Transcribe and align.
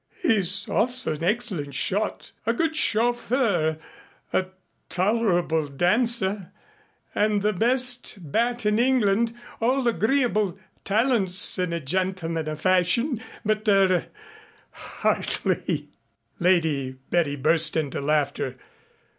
"He's 0.23 0.67
also 0.67 1.13
an 1.13 1.23
excellent 1.23 1.75
shot, 1.75 2.31
a 2.47 2.55
good 2.55 2.75
chauffeur, 2.75 3.77
a 4.33 4.45
tolerable 4.89 5.67
dancer 5.67 6.49
and 7.13 7.43
the 7.43 7.53
best 7.53 8.17
bat 8.31 8.65
in 8.65 8.79
England, 8.79 9.35
all 9.59 9.87
agreeable 9.87 10.57
talents 10.83 11.59
in 11.59 11.71
a 11.71 11.79
gentleman 11.79 12.47
of 12.49 12.61
fashion 12.61 13.21
but 13.45 13.69
er 13.69 14.07
hardly" 14.71 15.89
Lady 16.39 16.93
Betty 17.11 17.35
burst 17.35 17.77
into 17.77 18.01
laughter. 18.01 18.57